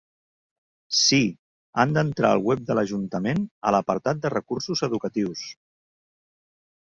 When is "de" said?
2.69-2.77, 4.25-4.33